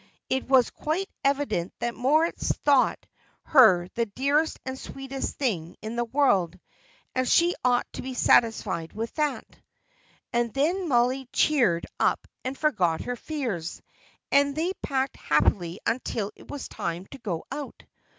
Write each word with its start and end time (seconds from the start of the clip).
It 0.31 0.47
was 0.47 0.71
quite 0.71 1.11
evident 1.23 1.73
that 1.77 1.93
Moritz 1.93 2.51
thought 2.65 3.05
her 3.43 3.87
the 3.93 4.07
dearest 4.07 4.59
and 4.65 4.79
sweetest 4.79 5.35
thing 5.37 5.75
in 5.79 5.95
the 5.95 6.05
world, 6.05 6.59
and 7.13 7.29
she 7.29 7.53
ought 7.63 7.85
to 7.93 8.01
be 8.01 8.15
satisfied 8.15 8.93
with 8.93 9.13
that. 9.13 9.45
And 10.33 10.51
then 10.55 10.89
Mollie 10.89 11.29
cheered 11.31 11.85
up 11.99 12.27
and 12.43 12.57
forgot 12.57 13.01
her 13.01 13.15
fears, 13.15 13.79
and 14.31 14.55
they 14.55 14.73
packed 14.81 15.17
happily 15.17 15.79
until 15.85 16.31
it 16.35 16.49
was 16.49 16.67
time 16.67 17.05
to 17.11 17.19
go 17.19 17.43
out. 17.51 17.85